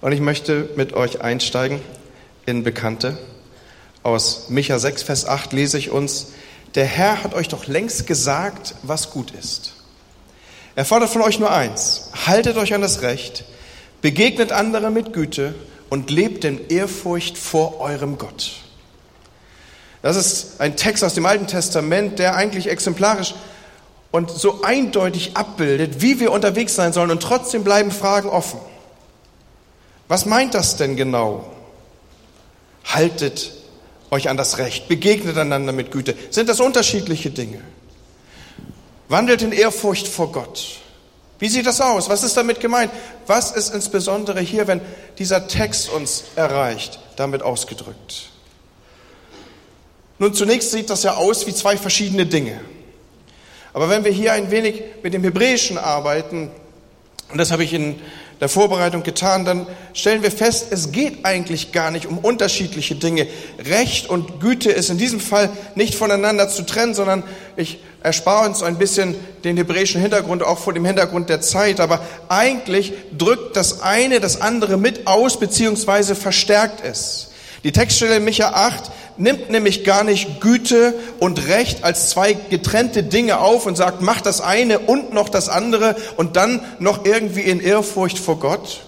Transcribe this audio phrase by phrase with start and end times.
[0.00, 1.80] Und ich möchte mit euch einsteigen
[2.46, 3.18] in Bekannte.
[4.02, 6.28] Aus Micha 6, Vers 8 lese ich uns,
[6.74, 9.74] der Herr hat euch doch längst gesagt, was gut ist.
[10.74, 13.44] Er fordert von euch nur eins, haltet euch an das Recht,
[14.00, 15.54] begegnet andere mit Güte
[15.90, 18.52] und lebt in Ehrfurcht vor eurem Gott.
[20.00, 23.34] Das ist ein Text aus dem Alten Testament, der eigentlich exemplarisch
[24.12, 28.60] und so eindeutig abbildet, wie wir unterwegs sein sollen und trotzdem bleiben Fragen offen.
[30.10, 31.44] Was meint das denn genau?
[32.84, 33.52] Haltet
[34.10, 36.16] euch an das Recht, begegnet einander mit Güte.
[36.30, 37.60] Sind das unterschiedliche Dinge?
[39.08, 40.80] Wandelt in Ehrfurcht vor Gott.
[41.38, 42.08] Wie sieht das aus?
[42.08, 42.90] Was ist damit gemeint?
[43.28, 44.80] Was ist insbesondere hier, wenn
[45.18, 48.30] dieser Text uns erreicht, damit ausgedrückt?
[50.18, 52.60] Nun, zunächst sieht das ja aus wie zwei verschiedene Dinge.
[53.72, 56.50] Aber wenn wir hier ein wenig mit dem Hebräischen arbeiten,
[57.30, 58.00] und das habe ich in
[58.40, 63.26] der Vorbereitung getan, dann stellen wir fest, es geht eigentlich gar nicht um unterschiedliche Dinge.
[63.58, 67.22] Recht und Güte ist in diesem Fall nicht voneinander zu trennen, sondern
[67.56, 71.80] ich erspare uns ein bisschen den hebräischen Hintergrund, auch vor dem Hintergrund der Zeit.
[71.80, 77.29] Aber eigentlich drückt das eine das andere mit aus, beziehungsweise verstärkt es.
[77.62, 83.40] Die Textstelle Micha 8 nimmt nämlich gar nicht Güte und Recht als zwei getrennte Dinge
[83.40, 87.60] auf und sagt, mach das eine und noch das andere und dann noch irgendwie in
[87.60, 88.80] Ehrfurcht vor Gott,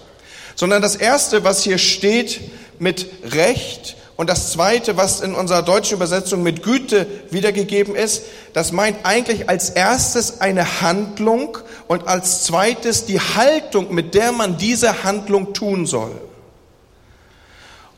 [0.55, 2.41] sondern das erste, was hier steht
[2.79, 8.71] mit Recht und das zweite, was in unserer deutschen Übersetzung mit Güte wiedergegeben ist, das
[8.71, 15.03] meint eigentlich als erstes eine Handlung und als zweites die Haltung, mit der man diese
[15.03, 16.11] Handlung tun soll.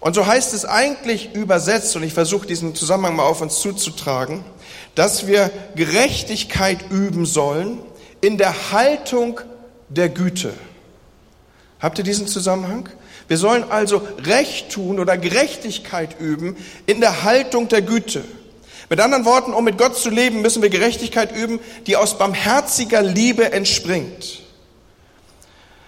[0.05, 4.45] Und so heißt es eigentlich übersetzt, und ich versuche diesen Zusammenhang mal auf uns zuzutragen,
[4.93, 7.79] dass wir Gerechtigkeit üben sollen
[8.21, 9.41] in der Haltung
[9.89, 10.53] der Güte.
[11.79, 12.87] Habt ihr diesen Zusammenhang?
[13.27, 18.23] Wir sollen also Recht tun oder Gerechtigkeit üben in der Haltung der Güte.
[18.91, 23.01] Mit anderen Worten, um mit Gott zu leben, müssen wir Gerechtigkeit üben, die aus barmherziger
[23.01, 24.44] Liebe entspringt.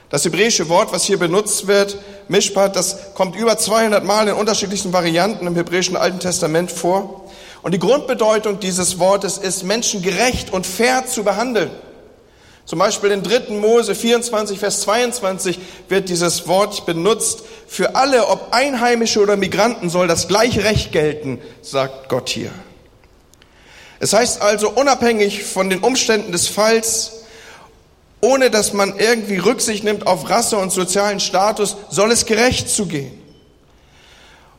[0.09, 1.97] Das hebräische Wort, was hier benutzt wird,
[2.29, 7.29] Mishpat, das kommt über 200 Mal in unterschiedlichsten Varianten im hebräischen Alten Testament vor.
[7.61, 11.71] Und die Grundbedeutung dieses Wortes ist, Menschen gerecht und fair zu behandeln.
[12.63, 13.53] Zum Beispiel in 3.
[13.53, 15.59] Mose 24, Vers 22
[15.89, 17.43] wird dieses Wort benutzt.
[17.67, 22.51] Für alle, ob Einheimische oder Migranten, soll das gleiche Recht gelten, sagt Gott hier.
[23.99, 27.23] Es heißt also, unabhängig von den Umständen des Falls,
[28.21, 33.11] ohne dass man irgendwie Rücksicht nimmt auf Rasse und sozialen Status, soll es gerecht zugehen.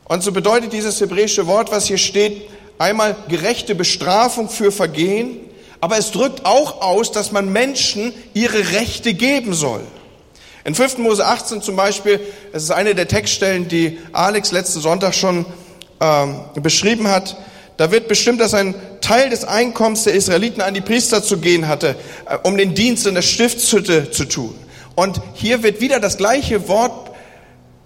[0.05, 5.37] Und so bedeutet dieses hebräische Wort, was hier steht, einmal gerechte Bestrafung für Vergehen,
[5.81, 9.81] aber es drückt auch aus, dass man Menschen ihre Rechte geben soll.
[10.65, 10.97] In 5.
[10.97, 12.19] Mose 18 zum Beispiel,
[12.51, 15.45] das ist eine der Textstellen, die Alex letzten Sonntag schon
[16.01, 17.37] ähm, beschrieben hat,
[17.79, 21.69] da wird bestimmt, dass ein Teil des Einkommens der Israeliten an die Priester zu gehen
[21.69, 21.95] hatte,
[22.25, 24.53] äh, um den Dienst in der Stiftshütte zu tun.
[24.95, 27.11] Und hier wird wieder das gleiche Wort,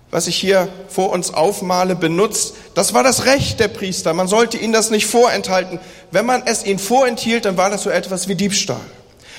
[0.10, 2.56] was ich hier vor uns aufmale, benutzt.
[2.74, 4.16] Das war das Recht der Priester.
[4.16, 5.80] Man sollte ihnen das nicht vorenthalten.
[6.10, 8.82] Wenn man es ihnen vorenthielt, dann war das so etwas wie Diebstahl.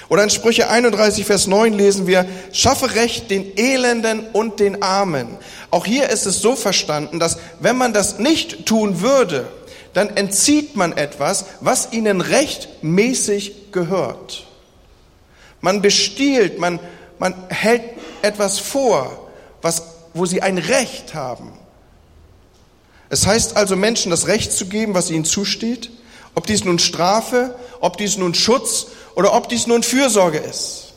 [0.08, 5.36] Oder in Sprüche 31, Vers 9 lesen wir, schaffe Recht den Elenden und den Armen.
[5.72, 9.48] Auch hier ist es so verstanden, dass wenn man das nicht tun würde,
[9.94, 14.44] dann entzieht man etwas, was ihnen rechtmäßig gehört.
[15.60, 16.78] Man bestiehlt, man,
[17.18, 17.82] man hält
[18.20, 19.30] etwas vor,
[19.62, 19.82] was,
[20.12, 21.52] wo sie ein Recht haben.
[23.08, 25.90] Es heißt also Menschen das Recht zu geben, was ihnen zusteht,
[26.34, 30.92] ob dies nun Strafe, ob dies nun Schutz oder ob dies nun Fürsorge ist.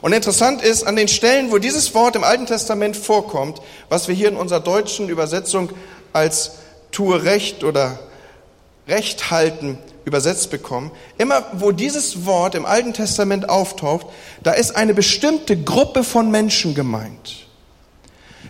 [0.00, 4.14] Und interessant ist, an den Stellen, wo dieses Wort im Alten Testament vorkommt, was wir
[4.14, 5.70] hier in unserer deutschen Übersetzung
[6.12, 6.52] als
[6.92, 7.98] tue Recht oder
[8.88, 10.92] Recht halten übersetzt bekommen.
[11.18, 14.06] Immer wo dieses Wort im Alten Testament auftaucht,
[14.42, 17.46] da ist eine bestimmte Gruppe von Menschen gemeint.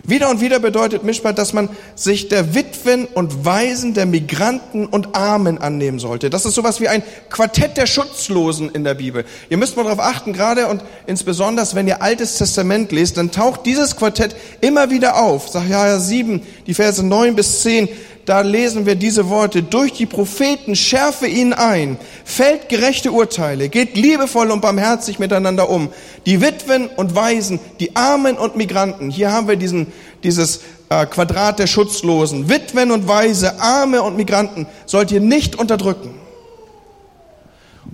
[0.08, 5.16] Wieder und wieder bedeutet Mischpat, dass man sich der Witwen und Waisen, der Migranten und
[5.16, 6.30] Armen annehmen sollte.
[6.30, 9.24] Das ist sowas wie ein Quartett der Schutzlosen in der Bibel.
[9.48, 13.66] Ihr müsst mal darauf achten, gerade und insbesondere, wenn ihr Altes Testament lest, dann taucht
[13.66, 15.48] dieses Quartett immer wieder auf.
[15.48, 17.88] Sacharja 7, die Verse 9 bis 10
[18.26, 23.96] da lesen wir diese Worte, durch die Propheten schärfe ihn ein, fällt gerechte Urteile, geht
[23.96, 25.90] liebevoll und barmherzig miteinander um.
[26.26, 29.92] Die Witwen und Waisen, die Armen und Migranten, hier haben wir diesen,
[30.24, 32.48] dieses äh, Quadrat der Schutzlosen.
[32.48, 36.14] Witwen und Waise, Arme und Migranten sollt ihr nicht unterdrücken.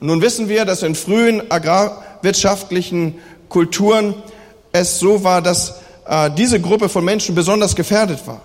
[0.01, 3.17] Und nun wissen wir, dass in frühen agrarwirtschaftlichen
[3.51, 4.15] Kulturen
[4.73, 5.75] es so war, dass
[6.07, 8.41] äh, diese Gruppe von Menschen besonders gefährdet war.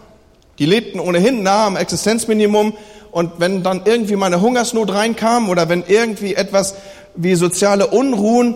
[0.60, 2.74] Die lebten ohnehin nah am Existenzminimum
[3.12, 6.76] und wenn dann irgendwie mal eine Hungersnot reinkam oder wenn irgendwie etwas
[7.16, 8.56] wie soziale Unruhen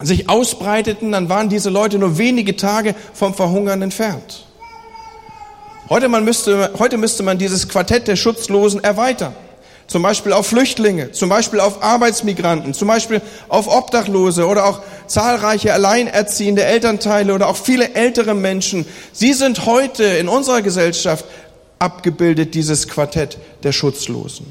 [0.00, 4.46] sich ausbreiteten, dann waren diese Leute nur wenige Tage vom Verhungern entfernt.
[5.90, 9.34] Heute, man müsste, heute müsste man dieses Quartett der Schutzlosen erweitern.
[9.90, 15.74] Zum Beispiel auf Flüchtlinge, zum Beispiel auf Arbeitsmigranten, zum Beispiel auf Obdachlose oder auch zahlreiche
[15.74, 18.86] alleinerziehende Elternteile oder auch viele ältere Menschen.
[19.12, 21.24] Sie sind heute in unserer Gesellschaft
[21.80, 24.46] abgebildet, dieses Quartett der Schutzlosen.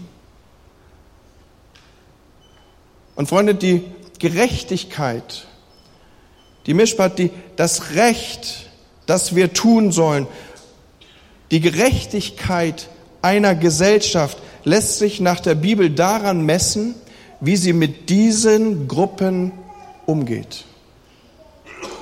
[3.16, 3.86] Und Freunde, die
[4.20, 5.48] Gerechtigkeit,
[6.66, 8.70] die Mischpat, die, das Recht,
[9.06, 10.28] das wir tun sollen,
[11.52, 12.90] die Gerechtigkeit
[13.22, 14.38] einer Gesellschaft
[14.70, 16.96] lässt sich nach der Bibel daran messen,
[17.42, 19.52] wie sie mit diesen Gruppen
[20.06, 20.66] umgeht.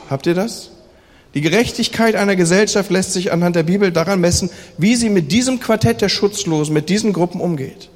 [0.09, 0.71] Habt ihr das?
[1.33, 5.59] Die Gerechtigkeit einer Gesellschaft lässt sich anhand der Bibel daran messen, wie sie mit diesem
[5.59, 7.89] Quartett der Schutzlosen, mit diesen Gruppen umgeht.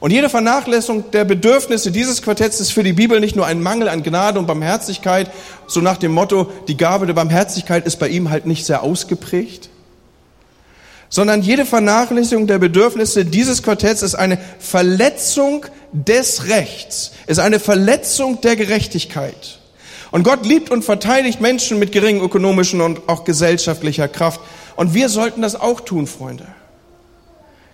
[0.00, 3.88] Und jede Vernachlässigung der Bedürfnisse dieses Quartetts ist für die Bibel nicht nur ein Mangel
[3.88, 5.30] an Gnade und Barmherzigkeit,
[5.68, 9.70] so nach dem Motto, die Gabe der Barmherzigkeit ist bei ihm halt nicht sehr ausgeprägt,
[11.12, 18.40] sondern jede Vernachlässigung der Bedürfnisse dieses Quartetts ist eine Verletzung des Rechts, ist eine Verletzung
[18.40, 19.58] der Gerechtigkeit.
[20.10, 24.40] Und Gott liebt und verteidigt Menschen mit geringen ökonomischen und auch gesellschaftlicher Kraft.
[24.74, 26.46] Und wir sollten das auch tun, Freunde.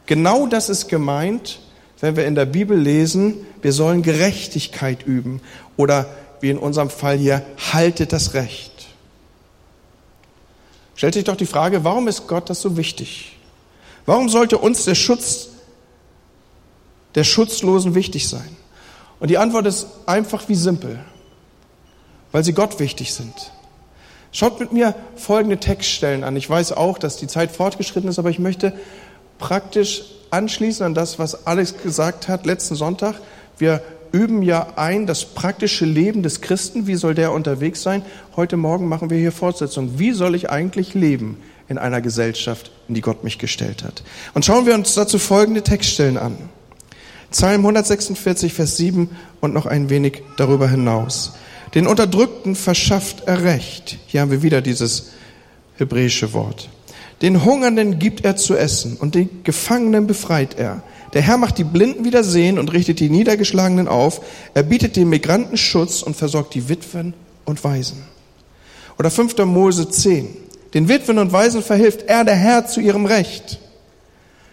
[0.06, 1.60] Genau das ist gemeint,
[2.00, 5.42] wenn wir in der Bibel lesen, wir sollen Gerechtigkeit üben
[5.76, 6.06] oder
[6.40, 7.42] wie in unserem Fall hier,
[7.72, 8.77] haltet das Recht
[10.98, 13.36] stellt sich doch die Frage, warum ist Gott das so wichtig?
[14.04, 15.50] Warum sollte uns der Schutz
[17.14, 18.56] der Schutzlosen wichtig sein?
[19.20, 20.98] Und die Antwort ist einfach wie simpel,
[22.32, 23.52] weil sie Gott wichtig sind.
[24.32, 26.34] Schaut mit mir folgende Textstellen an.
[26.34, 28.72] Ich weiß auch, dass die Zeit fortgeschritten ist, aber ich möchte
[29.38, 33.14] praktisch anschließen an das, was Alex gesagt hat letzten Sonntag.
[33.56, 33.82] Wir
[34.12, 36.86] üben ja ein das praktische Leben des Christen.
[36.86, 38.02] Wie soll der unterwegs sein?
[38.36, 39.98] Heute Morgen machen wir hier Fortsetzung.
[39.98, 41.38] Wie soll ich eigentlich leben
[41.68, 44.02] in einer Gesellschaft, in die Gott mich gestellt hat?
[44.34, 46.36] Und schauen wir uns dazu folgende Textstellen an.
[47.30, 49.10] Psalm 146, Vers 7
[49.40, 51.34] und noch ein wenig darüber hinaus.
[51.74, 53.98] Den Unterdrückten verschafft er Recht.
[54.06, 55.10] Hier haben wir wieder dieses
[55.76, 56.70] hebräische Wort.
[57.20, 60.82] Den Hungernden gibt er zu essen und den Gefangenen befreit er.
[61.14, 64.20] Der Herr macht die Blinden wieder sehen und richtet die Niedergeschlagenen auf.
[64.54, 67.14] Er bietet den Migranten Schutz und versorgt die Witwen
[67.44, 68.04] und Waisen.
[68.98, 69.36] Oder 5.
[69.44, 70.28] Mose 10.
[70.74, 73.58] Den Witwen und Waisen verhilft er, der Herr, zu ihrem Recht.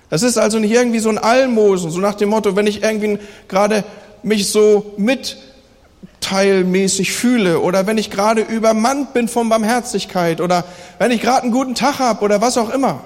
[0.10, 3.20] Das ist also nicht irgendwie so ein Almosen, so nach dem Motto, wenn ich irgendwie
[3.48, 3.84] gerade
[4.24, 10.64] mich so mitteilmäßig fühle oder wenn ich gerade übermannt bin von Barmherzigkeit oder
[11.00, 13.02] wenn ich gerade einen guten Tag habe oder was auch immer,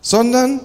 [0.00, 0.60] sondern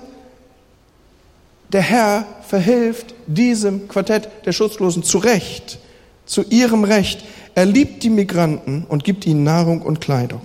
[1.75, 5.77] der Herr verhilft diesem Quartett der Schutzlosen zu Recht,
[6.25, 7.25] zu ihrem Recht.
[7.53, 10.39] Er liebt die Migranten und gibt ihnen Nahrung und Kleidung.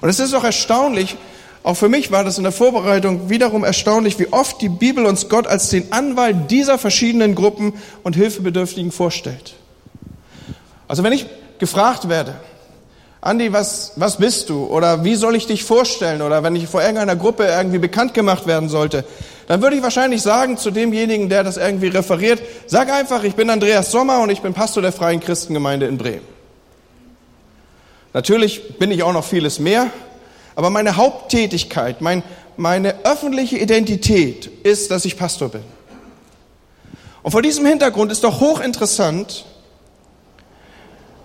[0.00, 1.16] Und es ist auch erstaunlich,
[1.62, 5.28] auch für mich war das in der Vorbereitung wiederum erstaunlich, wie oft die Bibel uns
[5.28, 9.54] Gott als den Anwalt dieser verschiedenen Gruppen und Hilfebedürftigen vorstellt.
[10.88, 11.26] Also wenn ich
[11.60, 12.34] gefragt werde,
[13.20, 14.66] Andi, was, was bist du?
[14.66, 16.20] Oder wie soll ich dich vorstellen?
[16.20, 19.04] Oder wenn ich vor irgendeiner Gruppe irgendwie bekannt gemacht werden sollte,
[19.46, 23.48] dann würde ich wahrscheinlich sagen zu demjenigen, der das irgendwie referiert, sag einfach, ich bin
[23.48, 26.36] Andreas Sommer und ich bin Pastor der Freien Christengemeinde in Bremen.
[28.12, 29.90] Natürlich bin ich auch noch vieles mehr,
[30.56, 32.22] aber meine Haupttätigkeit, mein,
[32.56, 35.62] meine öffentliche Identität ist, dass ich Pastor bin.
[37.22, 39.44] Und vor diesem Hintergrund ist doch hochinteressant,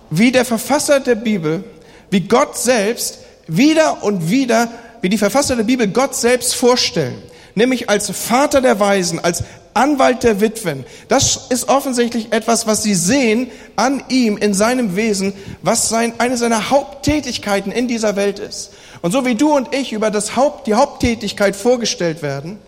[0.09, 1.63] wie der Verfasser der Bibel,
[2.09, 7.89] wie Gott selbst wieder und wieder, wie die Verfasser der Bibel Gott selbst vorstellen nämlich
[7.89, 9.43] als Vater der Weisen, als
[9.73, 10.85] Anwalt der Witwen.
[11.07, 16.37] Das ist offensichtlich etwas, was sie sehen an ihm, in seinem Wesen, was sein, eine
[16.37, 18.71] seiner Haupttätigkeiten in dieser Welt ist.
[19.01, 22.59] Und so wie du und ich über das Haupt, die Haupttätigkeit vorgestellt werden,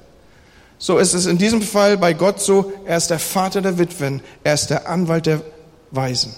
[0.77, 4.21] so ist es in diesem Fall bei Gott so, er ist der Vater der Witwen,
[4.43, 5.41] er ist der Anwalt der
[5.91, 6.35] Weisen.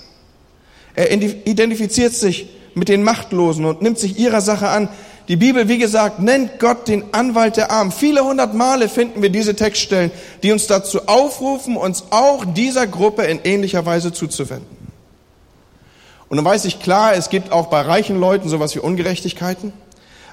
[0.96, 4.90] Er identifiziert sich mit den Machtlosen und nimmt sich ihrer Sache an.
[5.28, 7.92] Die Bibel, wie gesagt, nennt Gott den Anwalt der Armen.
[7.92, 10.12] Viele hundert Male finden wir diese Textstellen,
[10.44, 14.76] die uns dazu aufrufen, uns auch dieser Gruppe in ähnlicher Weise zuzuwenden.
[16.30, 19.74] Und dann weiß ich klar, es gibt auch bei reichen Leuten sowas wie Ungerechtigkeiten.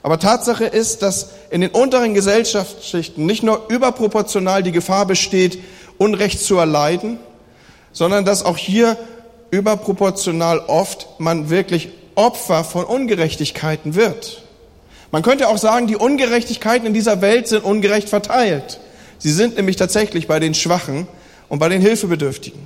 [0.03, 5.59] Aber Tatsache ist, dass in den unteren Gesellschaftsschichten nicht nur überproportional die Gefahr besteht,
[5.97, 7.19] Unrecht zu erleiden,
[7.93, 8.97] sondern dass auch hier
[9.51, 14.42] überproportional oft man wirklich Opfer von Ungerechtigkeiten wird.
[15.13, 18.81] Man könnte auch sagen, die Ungerechtigkeiten in dieser Welt sind ungerecht verteilt.
[19.19, 21.07] Sie sind nämlich tatsächlich bei den Schwachen
[21.51, 22.61] und bei den Hilfebedürftigen.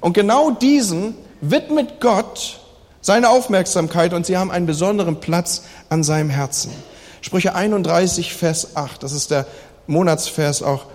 [0.00, 2.60] Und genau diesen widmet Gott
[3.02, 6.72] seine Aufmerksamkeit und sie haben einen besonderen Platz an seinem Herzen.
[7.20, 9.46] Sprüche 31, Vers 8, das ist der
[9.86, 10.86] Monatsvers auch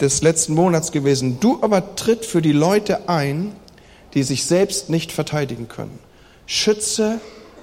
[0.00, 1.38] des letzten Monats gewesen.
[1.40, 3.52] Du aber tritt für die Leute ein,
[4.14, 5.98] die sich selbst nicht verteidigen können.
[6.46, 7.20] Schütze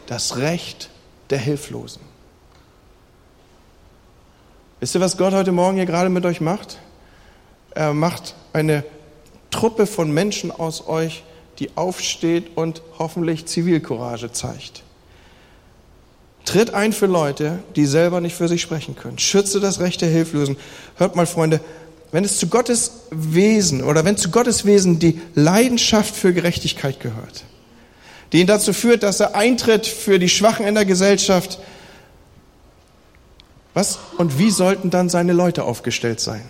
[0.08, 0.90] das Recht
[1.30, 2.11] der Hilflosen.
[4.82, 6.80] Wisst ihr, was Gott heute Morgen hier gerade mit euch macht?
[7.76, 8.84] Er macht eine
[9.52, 11.24] Truppe von Menschen aus euch,
[11.60, 14.82] die aufsteht und hoffentlich Zivilcourage zeigt.
[16.46, 19.20] Tritt ein für Leute, die selber nicht für sich sprechen können.
[19.20, 20.58] Schütze das Recht der Hilflosen.
[20.98, 21.60] Hört mal, Freunde,
[22.12, 27.44] wenn es zu Gottes Wesen oder wenn zu Gottes Wesen die Leidenschaft für Gerechtigkeit gehört,
[28.32, 31.60] die ihn dazu führt, dass er eintritt für die Schwachen in der Gesellschaft,
[33.74, 36.44] was und wie sollten dann seine Leute aufgestellt sein?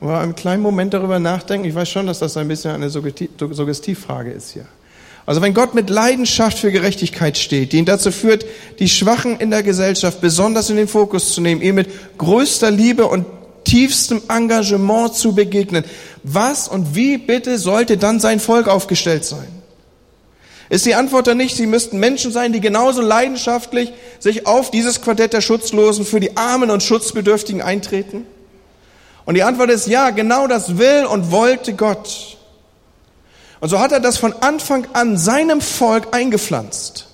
[0.00, 1.66] Und wir einen kleinen Moment darüber nachdenken.
[1.66, 4.66] Ich weiß schon, dass das ein bisschen eine Suggestivfrage ist hier.
[5.26, 8.44] Also wenn Gott mit Leidenschaft für Gerechtigkeit steht, die ihn dazu führt,
[8.78, 13.06] die Schwachen in der Gesellschaft besonders in den Fokus zu nehmen, ihm mit größter Liebe
[13.06, 13.24] und
[13.64, 15.84] tiefstem Engagement zu begegnen,
[16.22, 19.48] was und wie bitte sollte dann sein Volk aufgestellt sein?
[20.70, 25.02] Ist die Antwort dann nicht, sie müssten Menschen sein, die genauso leidenschaftlich sich auf dieses
[25.02, 28.26] Quartett der Schutzlosen für die Armen und Schutzbedürftigen eintreten?
[29.24, 32.38] Und die Antwort ist ja, genau das will und wollte Gott.
[33.60, 37.06] Und so hat er das von Anfang an seinem Volk eingepflanzt.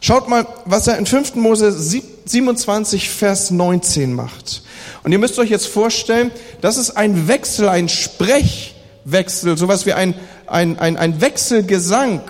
[0.00, 1.34] Schaut mal, was er in 5.
[1.36, 4.62] Mose 27, Vers 19 macht.
[5.02, 10.14] Und ihr müsst euch jetzt vorstellen, das ist ein Wechsel, ein Sprechwechsel, sowas wie ein,
[10.46, 12.22] ein, ein, ein Wechselgesang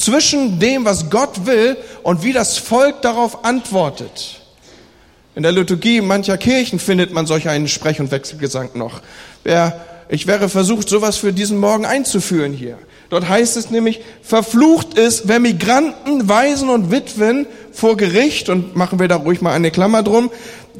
[0.00, 4.40] zwischen dem, was Gott will und wie das Volk darauf antwortet.
[5.34, 9.02] In der Liturgie mancher Kirchen findet man solch einen Sprech- und Wechselgesang noch.
[10.08, 12.78] Ich wäre versucht, sowas für diesen Morgen einzuführen hier.
[13.10, 18.98] Dort heißt es nämlich, verflucht ist, wer Migranten, Waisen und Witwen vor Gericht, und machen
[18.98, 20.30] wir da ruhig mal eine Klammer drum,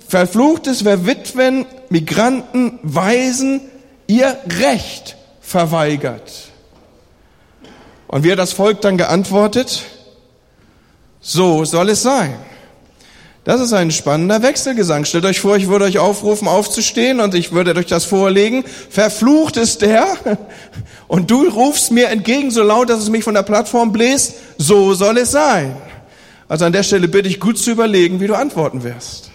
[0.08, 3.60] verflucht ist, wer Witwen, Migranten, Waisen
[4.06, 6.49] ihr Recht verweigert.
[8.10, 9.84] Und wie hat das Volk dann geantwortet?
[11.20, 12.34] So soll es sein.
[13.44, 15.04] Das ist ein spannender Wechselgesang.
[15.04, 18.64] Stellt euch vor, ich würde euch aufrufen, aufzustehen und ich würde euch das vorlegen.
[18.64, 20.16] Verflucht ist der.
[21.08, 24.34] Und du rufst mir entgegen so laut, dass es mich von der Plattform bläst.
[24.58, 25.76] So soll es sein.
[26.48, 29.30] Also an der Stelle bitte ich gut zu überlegen, wie du antworten wirst.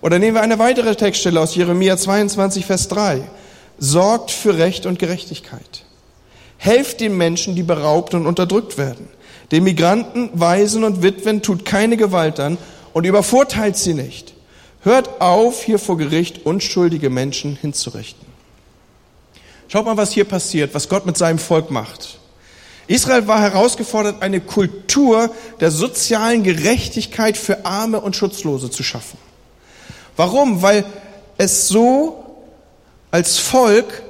[0.00, 3.22] Oder nehmen wir eine weitere Textstelle aus Jeremia 22, Vers 3.
[3.78, 5.84] Sorgt für Recht und Gerechtigkeit.
[6.58, 9.08] Helft den Menschen, die beraubt und unterdrückt werden.
[9.50, 12.58] Den Migranten, Waisen und Witwen tut keine Gewalt an
[12.92, 14.34] und übervorteilt sie nicht.
[14.82, 18.26] Hört auf, hier vor Gericht unschuldige Menschen hinzurichten.
[19.68, 22.18] Schaut mal, was hier passiert, was Gott mit seinem Volk macht.
[22.86, 29.18] Israel war herausgefordert, eine Kultur der sozialen Gerechtigkeit für Arme und Schutzlose zu schaffen.
[30.16, 30.62] Warum?
[30.62, 30.84] Weil
[31.36, 32.24] es so
[33.10, 34.02] als Volk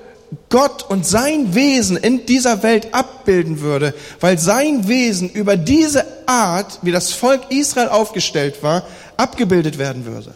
[0.50, 6.78] Gott und sein Wesen in dieser Welt abbilden würde, weil sein Wesen über diese Art,
[6.82, 8.82] wie das Volk Israel aufgestellt war,
[9.16, 10.34] abgebildet werden würde.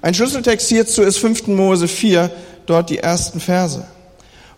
[0.00, 1.48] Ein Schlüsseltext hierzu ist 5.
[1.48, 2.30] Mose 4,
[2.66, 3.84] dort die ersten Verse,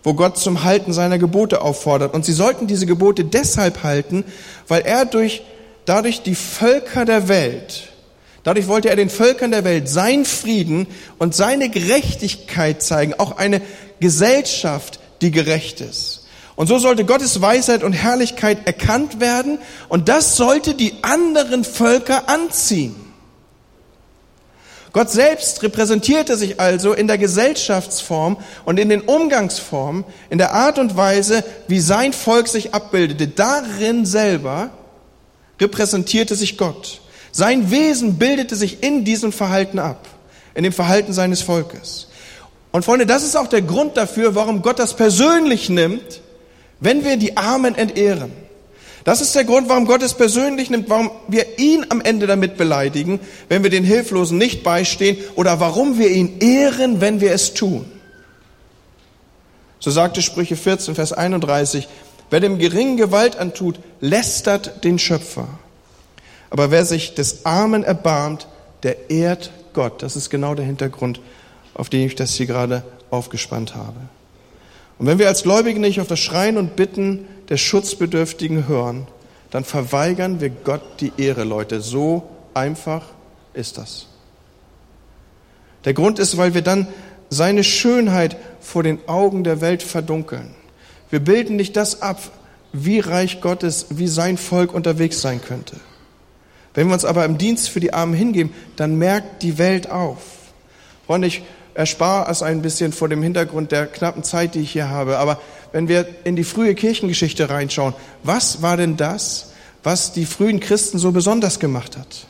[0.03, 2.13] wo Gott zum Halten seiner Gebote auffordert.
[2.13, 4.23] Und sie sollten diese Gebote deshalb halten,
[4.67, 5.43] weil er durch,
[5.85, 7.89] dadurch die Völker der Welt,
[8.45, 10.85] Dadurch wollte er den Völkern der Welt sein Frieden
[11.17, 13.59] und seine Gerechtigkeit zeigen, auch eine
[13.99, 16.25] Gesellschaft, die gerecht ist.
[16.55, 19.59] Und so sollte Gottes Weisheit und Herrlichkeit erkannt werden
[19.89, 22.95] und das sollte die anderen Völker anziehen.
[24.93, 30.79] Gott selbst repräsentierte sich also in der Gesellschaftsform und in den Umgangsformen, in der Art
[30.79, 33.27] und Weise, wie sein Volk sich abbildete.
[33.27, 34.69] Darin selber
[35.59, 37.01] repräsentierte sich Gott.
[37.33, 40.07] Sein Wesen bildete sich in diesem Verhalten ab,
[40.53, 42.07] in dem Verhalten seines Volkes.
[42.75, 46.19] Und Freunde, das ist auch der Grund dafür, warum Gott das persönlich nimmt,
[46.81, 48.33] wenn wir die Armen entehren.
[49.05, 52.57] Das ist der Grund, warum Gott es persönlich nimmt, warum wir ihn am Ende damit
[52.57, 57.53] beleidigen, wenn wir den Hilflosen nicht beistehen oder warum wir ihn ehren, wenn wir es
[57.53, 57.85] tun.
[59.79, 61.87] So sagte Sprüche 14, Vers 31,
[62.29, 65.47] wer dem Geringen Gewalt antut, lästert den Schöpfer.
[66.49, 68.47] Aber wer sich des Armen erbarmt,
[68.83, 70.03] der ehrt Gott.
[70.03, 71.21] Das ist genau der Hintergrund,
[71.75, 73.99] auf den ich das hier gerade aufgespannt habe.
[74.97, 79.07] Und wenn wir als Gläubige nicht auf das Schreien und Bitten der Schutzbedürftigen hören,
[79.51, 81.81] dann verweigern wir Gott die Ehre, Leute.
[81.81, 83.03] So einfach
[83.53, 84.07] ist das.
[85.83, 86.87] Der Grund ist, weil wir dann
[87.29, 90.55] seine Schönheit vor den Augen der Welt verdunkeln.
[91.09, 92.19] Wir bilden nicht das ab,
[92.73, 95.77] wie reich Gott ist, wie sein Volk unterwegs sein könnte.
[96.73, 100.19] Wenn wir uns aber im Dienst für die Armen hingeben, dann merkt die Welt auf.
[101.05, 101.43] Freunde, ich
[101.75, 105.17] erspare es ein bisschen vor dem Hintergrund der knappen Zeit, die ich hier habe.
[105.17, 105.39] Aber
[105.71, 109.51] wenn wir in die frühe Kirchengeschichte reinschauen, was war denn das,
[109.83, 112.25] was die frühen Christen so besonders gemacht hat?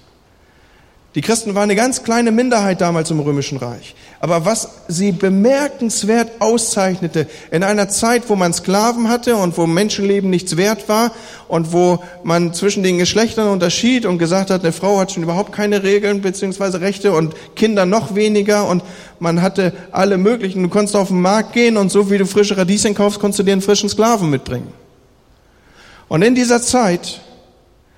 [1.16, 3.96] Die Christen waren eine ganz kleine Minderheit damals im Römischen Reich.
[4.20, 10.30] Aber was sie bemerkenswert auszeichnete, in einer Zeit, wo man Sklaven hatte und wo Menschenleben
[10.30, 11.14] nichts wert war
[11.48, 15.54] und wo man zwischen den Geschlechtern unterschied und gesagt hat, eine Frau hat schon überhaupt
[15.54, 18.84] keine Regeln beziehungsweise Rechte und Kinder noch weniger und
[19.20, 22.58] man hatte alle möglichen, du konntest auf den Markt gehen und so wie du frische
[22.58, 24.74] Radieschen kaufst, konntest du dir einen frischen Sklaven mitbringen.
[26.10, 27.22] Und in dieser Zeit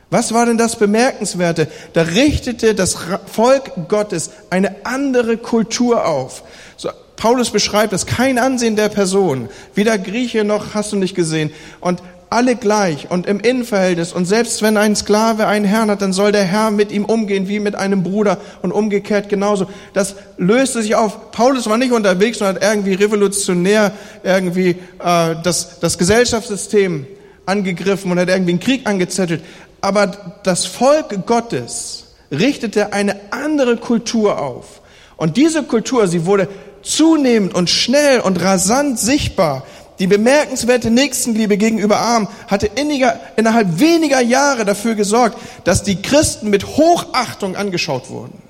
[0.10, 1.68] was war denn das Bemerkenswerte?
[1.94, 6.44] Da richtete das Volk Gottes eine andere Kultur auf.
[6.78, 11.52] So, Paulus beschreibt es, kein Ansehen der Person, weder Grieche noch hast du nicht gesehen.
[11.82, 14.12] Und alle gleich und im Innenverhältnis.
[14.12, 17.48] Und selbst wenn ein Sklave einen Herrn hat, dann soll der Herr mit ihm umgehen
[17.48, 19.68] wie mit einem Bruder und umgekehrt genauso.
[19.94, 21.32] Das löste sich auf.
[21.32, 27.08] Paulus war nicht unterwegs und hat irgendwie revolutionär irgendwie äh, das, das Gesellschaftssystem
[27.46, 29.42] angegriffen und hat irgendwie einen Krieg angezettelt.
[29.82, 30.08] Aber
[30.44, 34.82] das Volk Gottes richtete eine andere Kultur auf.
[35.18, 36.48] Und diese Kultur, sie wurde
[36.82, 39.64] zunehmend und schnell und rasant sichtbar.
[40.00, 46.50] Die bemerkenswerte Nächstenliebe gegenüber Armen hatte inniger, innerhalb weniger Jahre dafür gesorgt, dass die Christen
[46.50, 48.42] mit Hochachtung angeschaut wurden.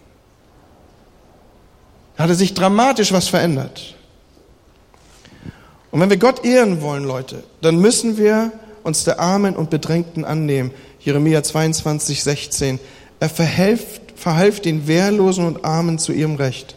[2.18, 3.96] Da hatte sich dramatisch was verändert.
[5.92, 8.52] Und wenn wir Gott ehren wollen, Leute, dann müssen wir
[8.84, 10.72] uns der Armen und Bedrängten annehmen.
[11.08, 12.80] Jeremia 22, 16.
[13.22, 16.76] Er verhalf, verhalf den Wehrlosen und Armen zu ihrem Recht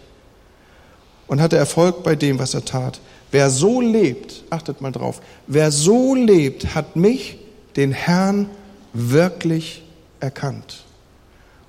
[1.27, 3.01] und hatte Erfolg bei dem, was er tat.
[3.33, 7.39] Wer so lebt, achtet mal drauf, wer so lebt, hat mich,
[7.75, 8.49] den Herrn,
[8.93, 9.83] wirklich
[10.21, 10.85] erkannt.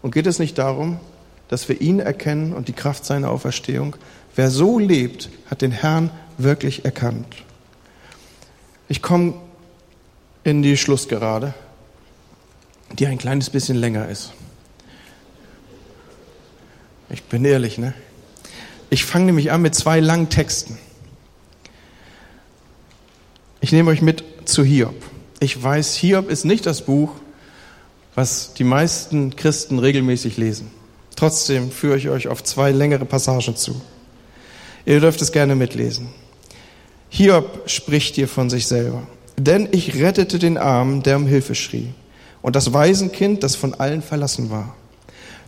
[0.04, 1.00] Und geht es nicht darum,
[1.48, 3.96] dass wir ihn erkennen und die Kraft seiner Auferstehung?
[4.36, 7.26] Wer so lebt, hat den Herrn wirklich erkannt.
[8.88, 9.34] Ich komme
[10.44, 11.56] in die Schlussgerade
[13.00, 14.32] die ein kleines bisschen länger ist.
[17.10, 17.94] Ich bin ehrlich, ne?
[18.90, 20.78] Ich fange nämlich an mit zwei langen Texten.
[23.60, 24.96] Ich nehme euch mit zu Hiob.
[25.40, 27.12] Ich weiß, Hiob ist nicht das Buch,
[28.16, 30.72] was die meisten Christen regelmäßig lesen.
[31.16, 33.80] Trotzdem führe ich euch auf zwei längere Passagen zu.
[34.86, 36.10] Ihr dürft es gerne mitlesen.
[37.10, 39.08] Hiob spricht hier von sich selber.
[39.38, 41.94] Denn ich rettete den Armen, der um Hilfe schrie
[42.42, 44.76] und das Waisenkind, das von allen verlassen war.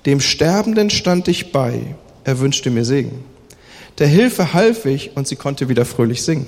[0.05, 3.23] Dem Sterbenden stand ich bei, er wünschte mir Segen.
[3.99, 6.47] Der Hilfe half ich und sie konnte wieder fröhlich singen.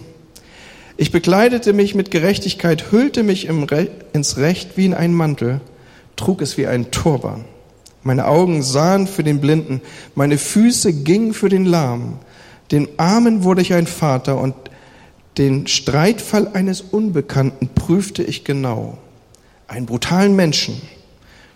[0.97, 5.62] Ich bekleidete mich mit Gerechtigkeit, hüllte mich Re ins Recht wie in einen Mantel,
[6.15, 7.45] trug es wie einen Turban.
[8.01, 9.81] Meine Augen sahen für den Blinden,
[10.15, 12.19] meine Füße gingen für den Lahmen.
[12.71, 14.55] Den Armen wurde ich ein Vater und
[15.38, 18.97] den Streitfall eines Unbekannten prüfte ich genau.
[19.67, 20.82] Einen brutalen Menschen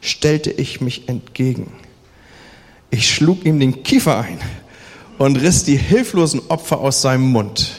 [0.02, 1.72] stellte ich mich entgegen.
[2.90, 4.40] Ich schlug ihm den Kiefer ein
[5.18, 7.72] und riss die hilflosen Opfer aus seinem Mund.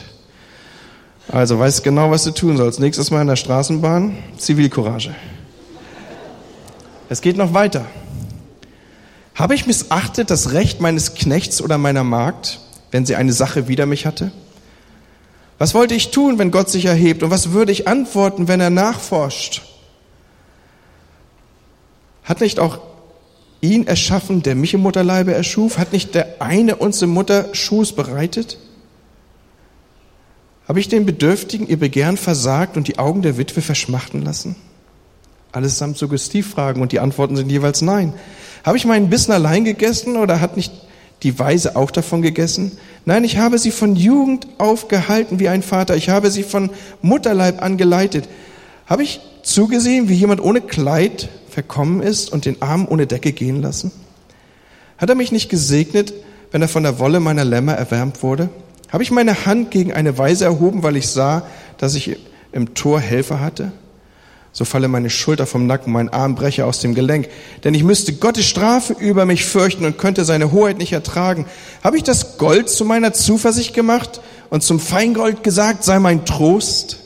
[1.29, 2.81] Also weißt genau, was du tun sollst.
[2.81, 5.14] Nächstes Mal in der Straßenbahn, Zivilcourage.
[7.09, 7.87] Es geht noch weiter.
[9.35, 13.87] Habe ich missachtet das Recht meines Knechts oder meiner Magd, wenn sie eine Sache wider
[13.87, 14.33] mich hatte?
[15.59, 17.23] Was wollte ich tun, wenn Gott sich erhebt?
[17.23, 19.62] Und was würde ich antworten, wenn er nachforscht?
[22.31, 22.79] Hat nicht auch
[23.61, 25.79] ihn erschaffen, der mich im Mutterleibe erschuf?
[25.79, 28.57] Hat nicht der eine uns im Mutterschuß bereitet?
[30.69, 34.55] Habe ich den Bedürftigen ihr Begehren versagt und die Augen der Witwe verschmachten lassen?
[35.51, 38.12] Allesamt Suggestivfragen und die Antworten sind jeweils nein.
[38.62, 40.73] Habe ich meinen Bissen allein gegessen oder hat nicht
[41.25, 42.79] die Weise auch davon gegessen?
[43.07, 45.97] Nein, ich habe sie von Jugend auf gehalten wie ein Vater.
[45.97, 46.71] Ich habe sie von
[47.03, 48.29] Mutterleib angeleitet.
[48.87, 53.61] Habe ich zugesehen, wie jemand ohne Kleid verkommen ist und den Arm ohne Decke gehen
[53.61, 53.93] lassen?
[54.99, 56.13] Hat er mich nicht gesegnet,
[56.51, 58.51] wenn er von der Wolle meiner Lämmer erwärmt wurde?
[58.91, 61.47] Habe ich meine Hand gegen eine Weise erhoben, weil ich sah,
[61.79, 62.19] dass ich
[62.53, 63.73] im Tor Helfer hatte?
[64.53, 67.29] So falle meine Schulter vom Nacken, mein Arm breche aus dem Gelenk.
[67.63, 71.47] Denn ich müsste Gottes Strafe über mich fürchten und könnte seine Hoheit nicht ertragen.
[71.85, 77.00] Habe ich das Gold zu meiner Zuversicht gemacht und zum Feingold gesagt, sei mein Trost?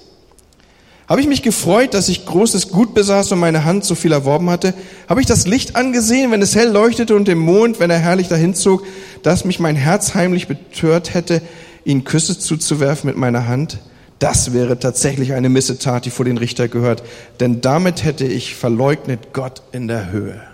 [1.07, 4.49] Habe ich mich gefreut, dass ich großes Gut besaß und meine Hand so viel erworben
[4.49, 4.73] hatte?
[5.07, 8.29] Habe ich das Licht angesehen, wenn es hell leuchtete und den Mond, wenn er herrlich
[8.29, 8.85] dahinzog,
[9.23, 11.43] dass mich mein Herz heimlich betört hätte,
[11.85, 13.81] ihn Küsse zuzuwerfen mit meiner Hand?
[14.19, 17.03] Das wäre tatsächlich eine Missetat, die vor den Richter gehört,
[17.41, 20.54] denn damit hätte ich verleugnet Gott in der Höhe.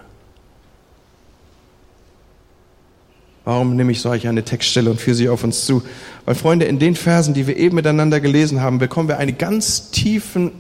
[3.51, 5.83] Warum nehme ich solch eine Textstelle und führe sie auf uns zu?
[6.25, 9.91] Weil Freunde, in den Versen, die wir eben miteinander gelesen haben, bekommen wir einen ganz
[9.91, 10.53] tiefen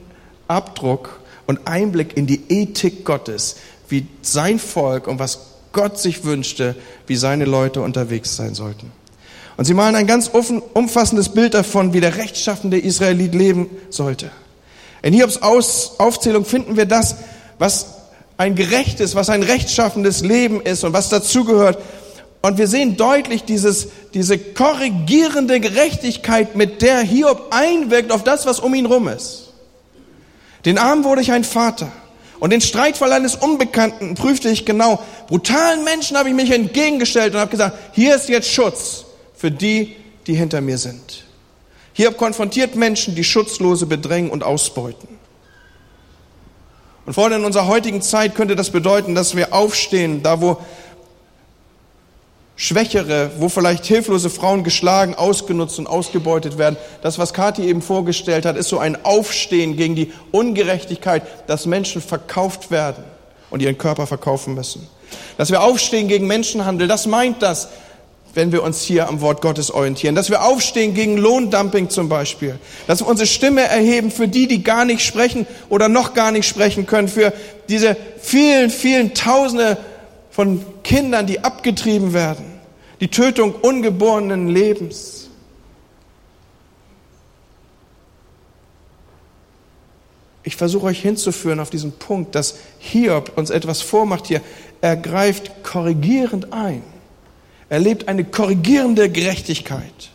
[0.48, 5.38] Abdruck und Einblick in die Ethik Gottes, wie sein Volk und was
[5.72, 6.74] Gott sich wünschte,
[7.06, 8.90] wie seine Leute unterwegs sein sollten.
[9.56, 14.32] Und sie malen ein ganz umfassendes Bild davon, wie der rechtschaffende Israelit leben sollte.
[15.02, 17.14] In Hiobs Aufzählung finden wir das,
[17.56, 18.00] was
[18.36, 21.78] ein gerechtes, was ein rechtschaffendes Leben ist und was dazugehört,
[22.42, 28.60] und wir sehen deutlich dieses, diese korrigierende Gerechtigkeit, mit der Hiob einwirkt auf das, was
[28.60, 29.52] um ihn rum ist.
[30.64, 31.92] Den Armen wurde ich ein Vater.
[32.38, 35.02] Und den Streitfall eines Unbekannten prüfte ich genau.
[35.28, 39.04] Brutalen Menschen habe ich mich entgegengestellt und habe gesagt, hier ist jetzt Schutz
[39.36, 39.94] für die,
[40.26, 41.24] die hinter mir sind.
[41.92, 45.08] Hiob konfrontiert Menschen, die Schutzlose bedrängen und ausbeuten.
[47.04, 50.58] Und vor allem in unserer heutigen Zeit könnte das bedeuten, dass wir aufstehen, da wo
[52.62, 56.76] Schwächere, wo vielleicht hilflose Frauen geschlagen, ausgenutzt und ausgebeutet werden.
[57.00, 62.02] Das, was Kathi eben vorgestellt hat, ist so ein Aufstehen gegen die Ungerechtigkeit, dass Menschen
[62.02, 63.02] verkauft werden
[63.48, 64.86] und ihren Körper verkaufen müssen.
[65.38, 67.68] Dass wir aufstehen gegen Menschenhandel, das meint das,
[68.34, 70.14] wenn wir uns hier am Wort Gottes orientieren.
[70.14, 72.58] Dass wir aufstehen gegen Lohndumping zum Beispiel.
[72.86, 76.46] Dass wir unsere Stimme erheben für die, die gar nicht sprechen oder noch gar nicht
[76.46, 77.08] sprechen können.
[77.08, 77.32] Für
[77.70, 79.78] diese vielen, vielen Tausende
[80.30, 82.49] von Kindern, die abgetrieben werden
[83.00, 85.28] die Tötung ungeborenen Lebens.
[90.42, 94.40] Ich versuche euch hinzuführen auf diesen Punkt, dass Hiob uns etwas vormacht hier.
[94.80, 96.82] Er greift korrigierend ein.
[97.68, 100.10] Er lebt eine korrigierende Gerechtigkeit.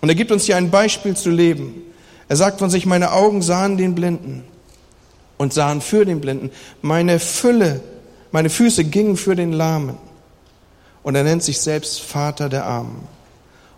[0.00, 1.82] Und er gibt uns hier ein Beispiel zu leben.
[2.28, 4.42] Er sagt von sich, meine Augen sahen den Blinden
[5.36, 6.50] und sahen für den Blinden.
[6.82, 7.80] Meine Fülle,
[8.32, 9.96] meine Füße gingen für den Lahmen.
[11.06, 13.06] Und er nennt sich selbst Vater der Armen.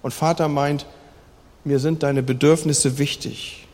[0.01, 0.87] Und Vater meint,
[1.63, 3.67] mir sind deine Bedürfnisse wichtig.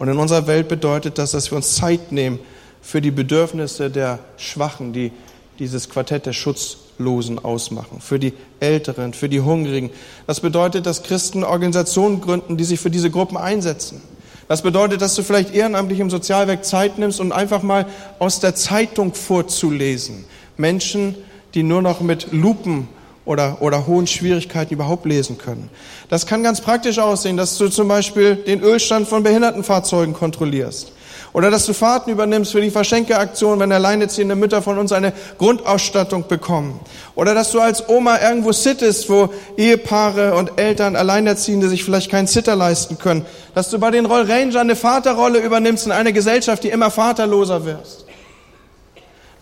[0.00, 2.40] Und in unserer Welt bedeutet das, dass wir uns Zeit nehmen
[2.82, 5.12] für die Bedürfnisse der Schwachen, die
[5.60, 9.90] dieses Quartett der Schutzlosen ausmachen, für die Älteren, für die Hungrigen.
[10.26, 14.02] Das bedeutet, dass Christen Organisationen gründen, die sich für diese Gruppen einsetzen.
[14.48, 17.86] Das bedeutet, dass du vielleicht ehrenamtlich im Sozialwerk Zeit nimmst und einfach mal
[18.18, 20.24] aus der Zeitung vorzulesen.
[20.56, 21.14] Menschen,
[21.54, 22.88] die nur noch mit Lupen
[23.24, 25.70] oder, oder hohen Schwierigkeiten überhaupt lesen können.
[26.08, 30.92] Das kann ganz praktisch aussehen, dass du zum Beispiel den Ölstand von Behindertenfahrzeugen kontrollierst.
[31.32, 36.28] Oder dass du Fahrten übernimmst für die Verschenkeaktion, wenn alleinerziehende Mütter von uns eine Grundausstattung
[36.28, 36.78] bekommen.
[37.16, 42.28] Oder dass du als Oma irgendwo sittest, wo Ehepaare und Eltern, Alleinerziehende sich vielleicht keinen
[42.28, 43.26] Sitter leisten können.
[43.52, 47.64] Dass du bei den Roll Ranger eine Vaterrolle übernimmst in einer Gesellschaft, die immer vaterloser
[47.64, 48.03] wirst.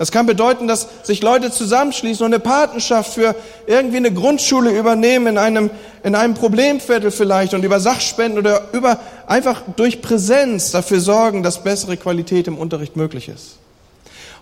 [0.03, 3.37] Das kann bedeuten, dass sich Leute zusammenschließen und eine Patenschaft für
[3.69, 5.71] irgendwie eine Grundschule übernehmen in einem,
[6.03, 11.62] in einem Problemviertel vielleicht und über Sachspenden oder über einfach durch Präsenz dafür sorgen, dass
[11.62, 13.59] bessere Qualität im Unterricht möglich ist.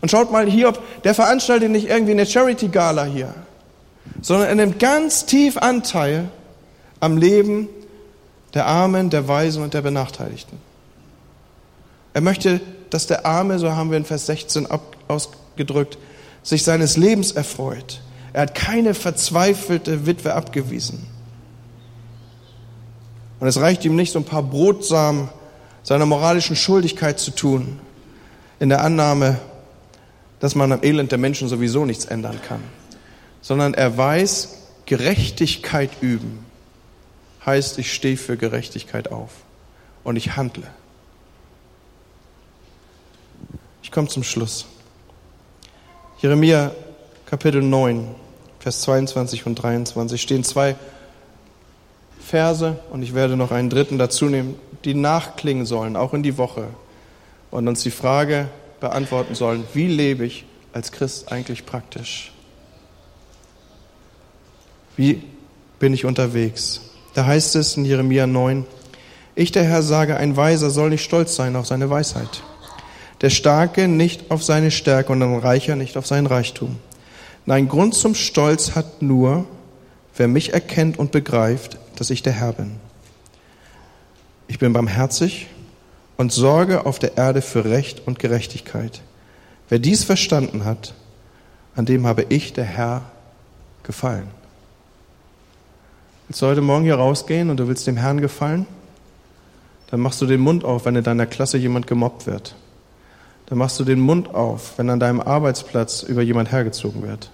[0.00, 3.34] Und schaut mal hier, ob der veranstaltet nicht irgendwie eine Charity-Gala hier,
[4.22, 6.30] sondern er nimmt ganz tief Anteil
[7.00, 7.68] am Leben
[8.54, 10.69] der Armen, der Weisen und der Benachteiligten.
[12.14, 14.66] Er möchte, dass der Arme, so haben wir in Vers 16
[15.08, 15.98] aus, gedrückt,
[16.42, 18.00] sich seines Lebens erfreut.
[18.32, 21.06] Er hat keine verzweifelte Witwe abgewiesen.
[23.40, 25.28] Und es reicht ihm nicht, so ein paar Brotsamen
[25.82, 27.78] seiner moralischen Schuldigkeit zu tun,
[28.58, 29.38] in der Annahme,
[30.40, 32.62] dass man am Elend der Menschen sowieso nichts ändern kann,
[33.40, 36.44] sondern er weiß, Gerechtigkeit üben
[37.44, 39.30] heißt, ich stehe für Gerechtigkeit auf
[40.04, 40.66] und ich handle.
[43.82, 44.66] Ich komme zum Schluss.
[46.20, 46.72] Jeremia
[47.24, 48.14] Kapitel 9,
[48.58, 50.76] Vers 22 und 23 stehen zwei
[52.20, 56.36] Verse und ich werde noch einen dritten dazu nehmen, die nachklingen sollen, auch in die
[56.36, 56.68] Woche
[57.50, 58.48] und uns die Frage
[58.80, 62.32] beantworten sollen, wie lebe ich als Christ eigentlich praktisch?
[64.96, 65.22] Wie
[65.78, 66.82] bin ich unterwegs?
[67.14, 68.66] Da heißt es in Jeremia 9,
[69.34, 72.42] ich der Herr sage, ein Weiser soll nicht stolz sein auf seine Weisheit
[73.20, 76.78] der Starke nicht auf seine Stärke und ein Reicher nicht auf seinen Reichtum.
[77.46, 79.46] Nein, Grund zum Stolz hat nur,
[80.16, 82.76] wer mich erkennt und begreift, dass ich der Herr bin.
[84.48, 85.46] Ich bin barmherzig
[86.16, 89.00] und sorge auf der Erde für Recht und Gerechtigkeit.
[89.68, 90.94] Wer dies verstanden hat,
[91.76, 93.02] an dem habe ich, der Herr,
[93.82, 94.28] gefallen.
[96.26, 98.66] Willst du heute Morgen hier rausgehen und du willst dem Herrn gefallen?
[99.90, 102.54] Dann machst du den Mund auf, wenn in deiner Klasse jemand gemobbt wird.
[103.50, 107.30] Dann machst du den Mund auf, wenn an deinem Arbeitsplatz über jemand hergezogen wird.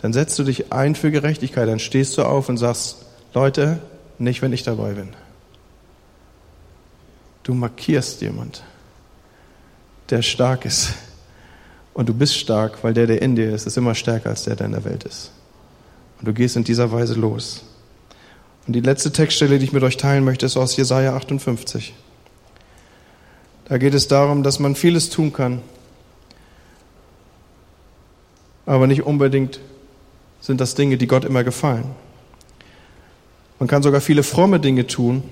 [0.00, 3.04] Dann setzt du dich ein für Gerechtigkeit, dann stehst du auf und sagst,
[3.34, 3.80] Leute,
[4.18, 5.08] nicht wenn ich dabei bin.
[7.42, 8.62] Du markierst jemand,
[10.10, 10.94] der stark ist.
[11.94, 14.54] Und du bist stark, weil der, der in dir ist, ist immer stärker als der,
[14.54, 15.32] der in der Welt ist.
[16.20, 17.64] Und du gehst in dieser Weise los.
[18.68, 21.92] Und die letzte Textstelle, die ich mit euch teilen möchte, ist aus Jesaja 58.
[23.68, 25.60] Da geht es darum, dass man vieles tun kann,
[28.66, 29.60] aber nicht unbedingt
[30.40, 31.84] sind das Dinge, die Gott immer gefallen.
[33.58, 35.22] Man kann sogar viele fromme Dinge tun,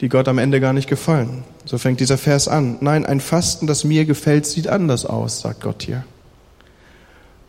[0.00, 1.44] die Gott am Ende gar nicht gefallen.
[1.64, 2.76] So fängt dieser Vers an.
[2.80, 6.04] Nein, ein Fasten, das mir gefällt, sieht anders aus, sagt Gott hier.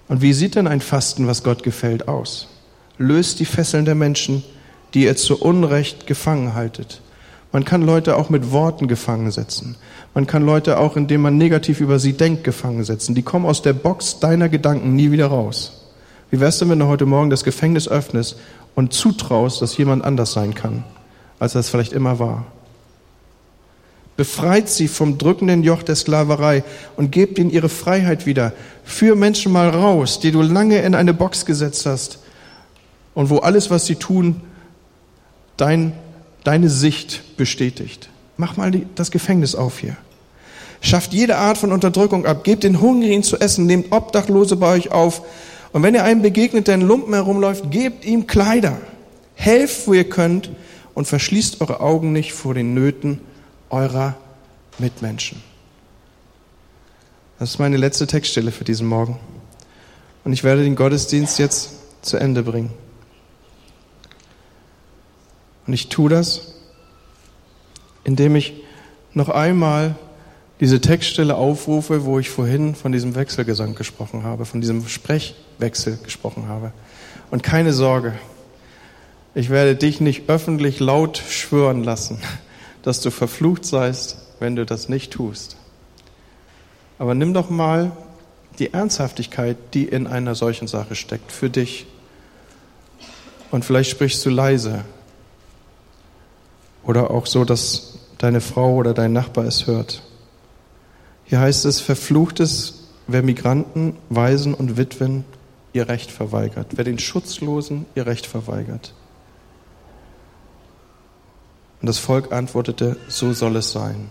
[0.08, 2.47] Und wie sieht denn ein Fasten, was Gott gefällt, aus?
[2.97, 4.43] löst die Fesseln der Menschen,
[4.93, 7.02] die ihr zu Unrecht gefangen haltet.
[7.52, 9.76] Man kann Leute auch mit Worten gefangen setzen.
[10.14, 13.16] Man kann Leute auch, indem man negativ über sie denkt, gefangen setzen.
[13.16, 15.86] Die kommen aus der Box deiner Gedanken nie wieder raus.
[16.30, 18.38] Wie wär's denn, wenn du heute Morgen das Gefängnis öffnest
[18.76, 20.84] und zutraust, dass jemand anders sein kann,
[21.40, 22.46] als er es vielleicht immer war?
[24.18, 26.64] Befreit sie vom drückenden Joch der Sklaverei
[26.98, 28.52] und gebt ihnen ihre Freiheit wieder.
[28.84, 32.20] Führ Menschen mal raus, die du lange in eine Box gesetzt hast
[33.14, 34.42] und wo alles, was sie tun,
[35.56, 35.94] dein,
[36.48, 38.08] deine Sicht bestätigt.
[38.38, 39.98] Mach mal die, das Gefängnis auf hier.
[40.80, 42.46] Schafft jede Art von Unterdrückung ab.
[42.46, 43.66] Gebt den Hungrigen zu essen.
[43.66, 45.24] Nehmt Obdachlose bei euch auf.
[45.74, 48.78] Und wenn ihr einem begegnet, der in Lumpen herumläuft, gebt ihm Kleider.
[49.36, 50.50] Helft, wo ihr könnt
[50.94, 53.20] und verschließt eure Augen nicht vor den Nöten
[53.70, 54.16] eurer
[54.78, 55.44] Mitmenschen.
[57.40, 59.20] Das ist meine letzte Textstelle für diesen Morgen.
[60.24, 62.72] Und ich werde den Gottesdienst jetzt zu Ende bringen.
[65.68, 66.54] Und ich tue das,
[68.04, 68.54] indem ich
[69.14, 69.96] noch einmal
[70.60, 76.48] diese Textstelle aufrufe, wo ich vorhin von diesem Wechselgesang gesprochen habe, von diesem Sprechwechsel gesprochen
[76.48, 76.72] habe.
[77.30, 78.14] Und keine Sorge,
[79.36, 82.20] ich werde dich nicht öffentlich laut schwören lassen,
[82.82, 85.58] dass du verflucht seist, wenn du das nicht tust.
[86.98, 87.92] Aber nimm doch mal
[88.58, 91.86] die Ernsthaftigkeit, die in einer solchen Sache steckt, für dich.
[93.52, 94.84] Und vielleicht sprichst du leise
[96.88, 100.02] oder auch so, dass deine Frau oder dein Nachbar es hört.
[101.26, 105.26] Hier heißt es, verflucht es, wer Migranten, Waisen und Witwen
[105.73, 108.93] ihr Recht verweigert, wer den Schutzlosen ihr Recht verweigert.
[111.82, 114.10] Und das Volk antwortete, so soll es sein.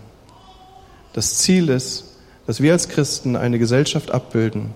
[1.13, 4.71] Das Ziel ist, dass wir als Christen eine Gesellschaft abbilden,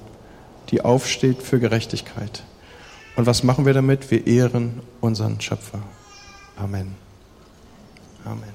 [0.69, 2.43] die aufsteht für Gerechtigkeit.
[3.15, 4.09] Und was machen wir damit?
[4.09, 5.79] Wir ehren unseren Schöpfer.
[6.57, 7.00] Amen.
[8.25, 8.53] Amen.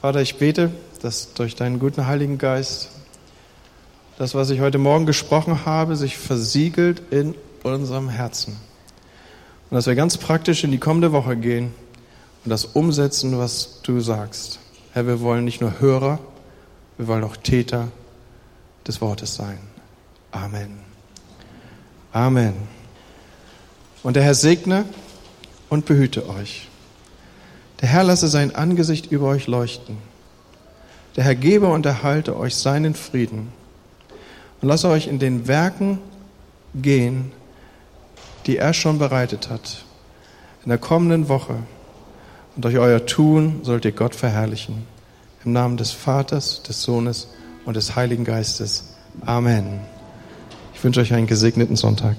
[0.00, 0.70] Vater, ich bete,
[1.02, 2.90] dass durch deinen guten Heiligen Geist
[4.18, 8.56] das, was ich heute Morgen gesprochen habe, sich versiegelt in unserem Herzen.
[9.70, 11.74] Und dass wir ganz praktisch in die kommende Woche gehen
[12.44, 14.60] und das umsetzen, was du sagst.
[14.92, 16.20] Herr, wir wollen nicht nur Hörer,
[16.96, 17.88] wir wollen auch Täter
[18.86, 19.58] des Wortes sein.
[20.30, 20.78] Amen.
[22.12, 22.54] Amen.
[24.02, 24.84] Und der Herr segne
[25.68, 26.68] und behüte euch.
[27.80, 29.98] Der Herr lasse sein Angesicht über euch leuchten.
[31.16, 33.52] Der Herr gebe und erhalte euch seinen Frieden
[34.60, 35.98] und lasse euch in den Werken
[36.74, 37.32] gehen,
[38.46, 39.84] die er schon bereitet hat.
[40.64, 41.56] In der kommenden Woche
[42.54, 44.86] und durch euer Tun sollt ihr Gott verherrlichen.
[45.44, 47.28] Im Namen des Vaters, des Sohnes
[47.64, 48.94] und des Heiligen Geistes.
[49.24, 49.80] Amen.
[50.74, 52.16] Ich wünsche euch einen gesegneten Sonntag.